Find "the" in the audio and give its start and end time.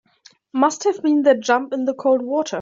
1.85-1.93